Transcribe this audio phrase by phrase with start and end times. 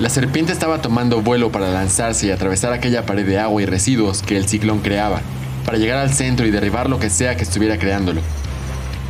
[0.00, 4.22] La serpiente estaba tomando vuelo para lanzarse y atravesar aquella pared de agua y residuos
[4.22, 5.20] que el ciclón creaba,
[5.66, 8.22] para llegar al centro y derribar lo que sea que estuviera creándolo.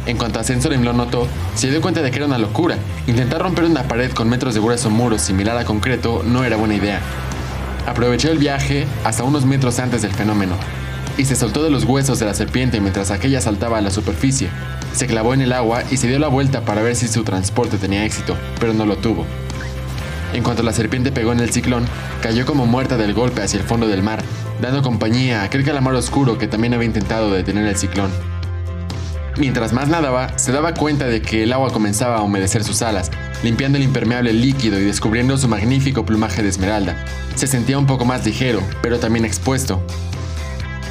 [0.06, 2.76] En cuanto a Sensorem lo notó, se dio cuenta de que era una locura.
[3.06, 6.74] Intentar romper una pared con metros de grueso muro similar a concreto no era buena
[6.74, 6.98] idea.
[7.86, 10.56] Aprovechó el viaje hasta unos metros antes del fenómeno,
[11.16, 14.50] y se soltó de los huesos de la serpiente mientras aquella saltaba a la superficie.
[14.92, 17.78] Se clavó en el agua y se dio la vuelta para ver si su transporte
[17.78, 19.24] tenía éxito, pero no lo tuvo.
[20.32, 21.86] En cuanto la serpiente pegó en el ciclón,
[22.22, 24.22] cayó como muerta del golpe hacia el fondo del mar,
[24.60, 28.10] dando compañía a aquel calamar oscuro que también había intentado detener el ciclón.
[29.36, 33.10] Mientras más nadaba, se daba cuenta de que el agua comenzaba a humedecer sus alas,
[33.42, 37.04] limpiando el impermeable líquido y descubriendo su magnífico plumaje de esmeralda.
[37.34, 39.82] Se sentía un poco más ligero, pero también expuesto.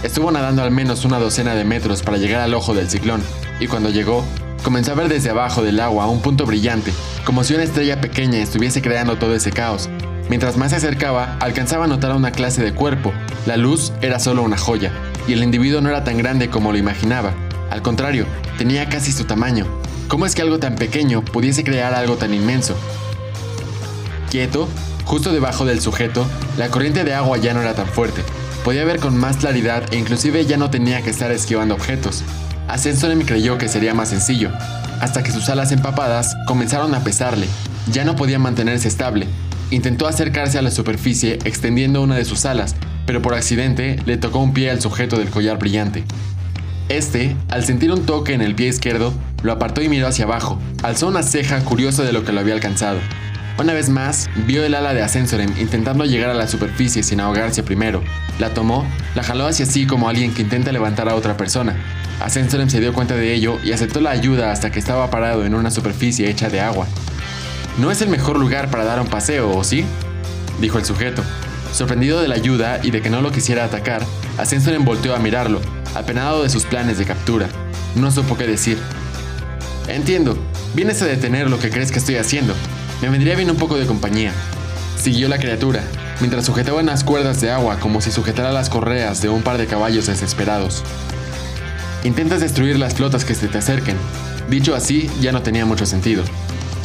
[0.04, 3.22] Estuvo nadando al menos una docena de metros para llegar al ojo del ciclón,
[3.60, 4.26] y cuando llegó,
[4.64, 6.92] comenzó a ver desde abajo del agua un punto brillante,
[7.30, 9.88] como si una estrella pequeña estuviese creando todo ese caos.
[10.30, 13.14] Mientras más se acercaba, alcanzaba a notar una clase de cuerpo.
[13.46, 14.92] La luz era solo una joya,
[15.28, 17.36] y el individuo no era tan grande como lo imaginaba.
[17.70, 18.26] Al contrario,
[18.58, 19.68] tenía casi su tamaño.
[20.08, 22.76] ¿Cómo es que algo tan pequeño pudiese crear algo tan inmenso?
[24.32, 24.68] Quieto,
[25.06, 26.26] justo debajo del sujeto,
[26.58, 28.24] la corriente de agua ya no era tan fuerte.
[28.64, 32.24] Podía ver con más claridad e inclusive ya no tenía que estar esquivando objetos.
[33.16, 34.50] me creyó que sería más sencillo,
[35.02, 37.48] hasta que sus alas empapadas comenzaron a pesarle.
[37.92, 39.28] Ya no podía mantenerse estable.
[39.72, 44.40] Intentó acercarse a la superficie extendiendo una de sus alas, pero por accidente le tocó
[44.40, 46.04] un pie al sujeto del collar brillante.
[46.90, 50.60] Este, al sentir un toque en el pie izquierdo, lo apartó y miró hacia abajo.
[50.82, 53.00] Alzó una ceja curioso de lo que lo había alcanzado.
[53.60, 57.62] Una vez más, vio el ala de Ascensorem intentando llegar a la superficie sin ahogarse
[57.62, 58.02] primero.
[58.40, 61.76] La tomó, la jaló hacia sí como alguien que intenta levantar a otra persona.
[62.20, 65.56] Ascensorem se dio cuenta de ello y aceptó la ayuda hasta que estaba parado en
[65.56, 66.88] una superficie hecha de agua.
[67.78, 69.86] No es el mejor lugar para dar un paseo, ¿o sí?
[70.60, 71.24] dijo el sujeto.
[71.72, 74.04] Sorprendido de la ayuda y de que no lo quisiera atacar,
[74.38, 75.62] Ascensorem volteó a mirarlo,
[75.96, 77.48] apenado de sus planes de captura.
[77.96, 78.78] No supo qué decir.
[79.88, 80.38] Entiendo,
[80.76, 82.54] vienes a detener lo que crees que estoy haciendo.
[83.02, 84.34] Me vendría bien un poco de compañía.
[84.98, 85.82] Siguió la criatura,
[86.20, 89.68] mientras sujetaba unas cuerdas de agua como si sujetara las correas de un par de
[89.68, 90.84] caballos desesperados.
[92.04, 93.98] Intentas destruir las flotas que se te acerquen.
[94.50, 96.24] Dicho así, ya no tenía mucho sentido.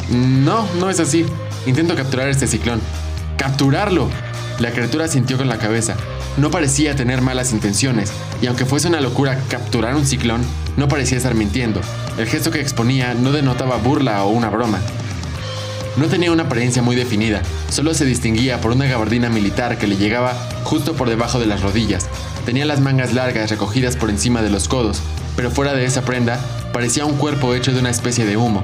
[0.09, 1.25] No, no es así.
[1.65, 2.79] Intento capturar este ciclón.
[3.37, 4.09] ¡Capturarlo!
[4.59, 5.95] La criatura sintió con la cabeza,
[6.37, 10.41] no parecía tener malas intenciones, y aunque fuese una locura capturar un ciclón,
[10.77, 11.81] no parecía estar mintiendo.
[12.17, 14.79] El gesto que exponía no denotaba burla o una broma.
[15.97, 19.95] No tenía una apariencia muy definida, solo se distinguía por una gabardina militar que le
[19.95, 20.33] llegaba
[20.65, 22.09] justo por debajo de las rodillas.
[22.45, 25.01] Tenía las mangas largas recogidas por encima de los codos,
[25.37, 26.39] pero fuera de esa prenda
[26.73, 28.61] parecía un cuerpo hecho de una especie de humo.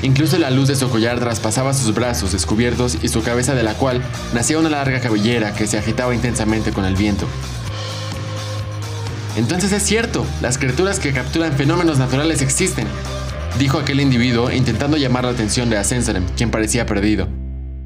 [0.00, 3.74] Incluso la luz de su collar traspasaba sus brazos descubiertos y su cabeza de la
[3.74, 4.02] cual
[4.32, 7.26] nacía una larga cabellera que se agitaba intensamente con el viento.
[9.36, 12.86] Entonces es cierto, las criaturas que capturan fenómenos naturales existen,
[13.58, 17.28] dijo aquel individuo intentando llamar la atención de Ascensorem, quien parecía perdido.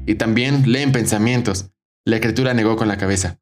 [0.05, 1.69] Y también leen pensamientos.
[2.05, 3.39] La criatura negó con la cabeza.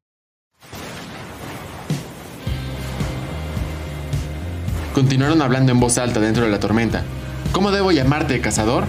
[4.92, 7.04] Continuaron hablando en voz alta dentro de la tormenta,
[7.52, 8.84] ¿Cómo debo llamarte, cazador?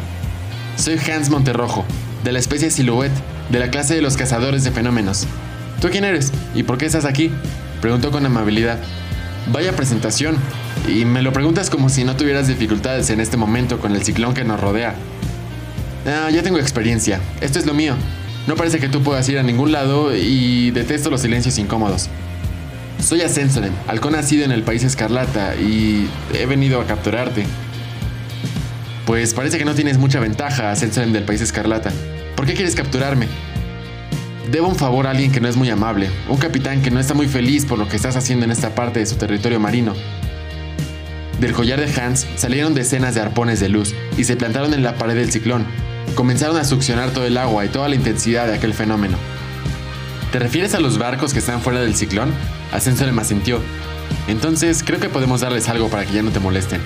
[0.75, 1.85] Soy Hans Monterrojo,
[2.25, 3.13] de la especie Silhouette,
[3.49, 5.25] de la clase de los cazadores de fenómenos.
[5.79, 6.33] ¿Tú quién eres?
[6.53, 7.31] ¿Y por qué estás aquí?
[7.81, 8.79] Preguntó con amabilidad.
[9.53, 10.35] Vaya presentación.
[10.88, 14.33] Y me lo preguntas como si no tuvieras dificultades en este momento con el ciclón
[14.33, 14.95] que nos rodea.
[16.05, 17.19] Ah, ya tengo experiencia.
[17.41, 17.95] Esto es lo mío.
[18.47, 22.09] No parece que tú puedas ir a ningún lado y detesto los silencios incómodos.
[23.03, 27.45] Soy Ascensoren, halcón nacido en el país Escarlata y he venido a capturarte.
[29.05, 31.91] Pues parece que no tienes mucha ventaja, Ascension del País Escarlata.
[32.35, 33.27] ¿Por qué quieres capturarme?
[34.51, 37.13] Debo un favor a alguien que no es muy amable, un capitán que no está
[37.13, 39.94] muy feliz por lo que estás haciendo en esta parte de su territorio marino.
[41.39, 44.95] Del collar de Hans salieron decenas de arpones de luz y se plantaron en la
[44.95, 45.65] pared del ciclón.
[46.15, 49.17] Comenzaron a succionar todo el agua y toda la intensidad de aquel fenómeno.
[50.31, 52.33] ¿Te refieres a los barcos que están fuera del ciclón?
[52.71, 53.62] Ascenso le asintió.
[54.27, 56.81] Entonces creo que podemos darles algo para que ya no te molesten.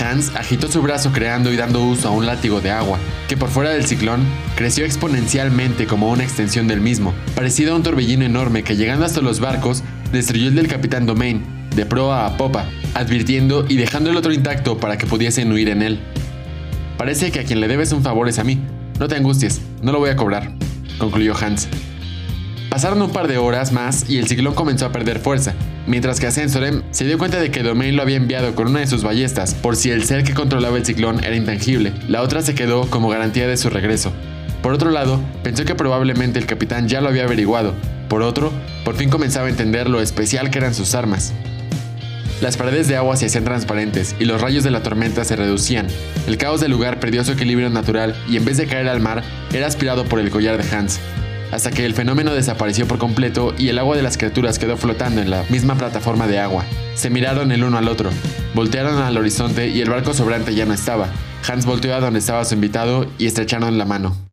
[0.00, 3.50] Hans agitó su brazo creando y dando uso a un látigo de agua, que por
[3.50, 4.24] fuera del ciclón
[4.56, 9.20] creció exponencialmente como una extensión del mismo, parecido a un torbellino enorme que llegando hasta
[9.20, 9.82] los barcos
[10.12, 11.44] destruyó el del capitán Domain,
[11.76, 15.82] de proa a popa, advirtiendo y dejando el otro intacto para que pudiesen huir en
[15.82, 16.00] él.
[16.98, 18.58] Parece que a quien le debes un favor es a mí.
[18.98, 20.52] No te angusties, no lo voy a cobrar,
[20.98, 21.68] concluyó Hans.
[22.70, 25.54] Pasaron un par de horas más y el ciclón comenzó a perder fuerza,
[25.86, 28.86] mientras que Ascensorem se dio cuenta de que Domain lo había enviado con una de
[28.86, 31.92] sus ballestas, por si el ser que controlaba el ciclón era intangible.
[32.08, 34.10] La otra se quedó como garantía de su regreso.
[34.62, 37.74] Por otro lado, pensó que probablemente el capitán ya lo había averiguado.
[38.08, 38.52] Por otro,
[38.84, 41.34] por fin comenzaba a entender lo especial que eran sus armas.
[42.42, 45.86] Las paredes de agua se hacían transparentes y los rayos de la tormenta se reducían.
[46.26, 49.22] El caos del lugar perdió su equilibrio natural y en vez de caer al mar,
[49.52, 50.98] era aspirado por el collar de Hans,
[51.52, 55.22] hasta que el fenómeno desapareció por completo y el agua de las criaturas quedó flotando
[55.22, 56.64] en la misma plataforma de agua.
[56.96, 58.10] Se miraron el uno al otro,
[58.54, 61.06] voltearon al horizonte y el barco sobrante ya no estaba.
[61.48, 64.31] Hans volteó a donde estaba su invitado y estrecharon la mano.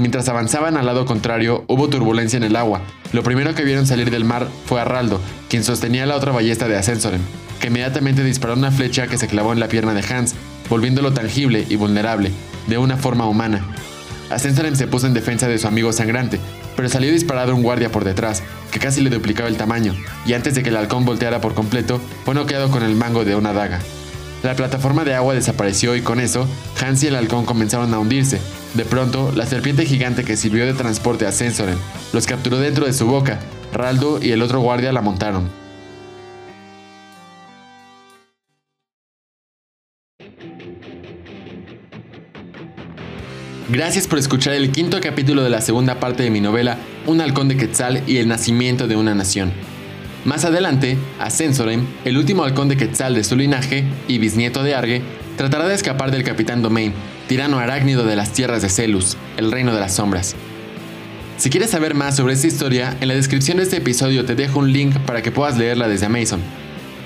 [0.00, 2.80] Mientras avanzaban al lado contrario, hubo turbulencia en el agua.
[3.12, 5.20] Lo primero que vieron salir del mar fue a Raldo,
[5.50, 7.20] quien sostenía la otra ballesta de Ascensoren,
[7.60, 10.36] que inmediatamente disparó una flecha que se clavó en la pierna de Hans,
[10.70, 12.32] volviéndolo tangible y vulnerable,
[12.66, 13.62] de una forma humana.
[14.30, 16.40] Ascensoren se puso en defensa de su amigo sangrante,
[16.76, 18.42] pero salió disparado un guardia por detrás,
[18.72, 19.94] que casi le duplicaba el tamaño,
[20.24, 23.36] y antes de que el halcón volteara por completo, fue noqueado con el mango de
[23.36, 23.80] una daga.
[24.42, 26.48] La plataforma de agua desapareció y con eso,
[26.80, 28.40] Hans y el halcón comenzaron a hundirse.
[28.74, 31.76] De pronto, la serpiente gigante que sirvió de transporte a Sensoren
[32.14, 33.38] los capturó dentro de su boca.
[33.72, 35.50] Raldo y el otro guardia la montaron.
[43.68, 46.76] Gracias por escuchar el quinto capítulo de la segunda parte de mi novela
[47.06, 49.52] Un halcón de Quetzal y el nacimiento de una nación.
[50.24, 55.02] Más adelante, Ascensorem, el último halcón de Quetzal de su linaje y bisnieto de Arge,
[55.38, 56.92] tratará de escapar del capitán Domain,
[57.26, 60.36] tirano arácnido de las tierras de Celus, el reino de las sombras.
[61.38, 64.58] Si quieres saber más sobre esta historia, en la descripción de este episodio te dejo
[64.58, 66.40] un link para que puedas leerla desde Amazon.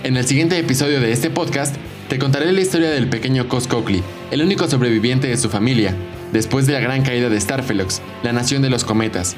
[0.02, 1.76] En el siguiente episodio de este podcast,
[2.08, 4.02] te contaré la historia del pequeño Cos Coakley,
[4.32, 5.94] el único sobreviviente de su familia,
[6.32, 9.36] después de la gran caída de Starfelox, la nación de los cometas,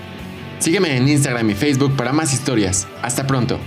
[0.58, 2.87] Sígueme en Instagram y Facebook para más historias.
[3.03, 3.58] Hasta pronto.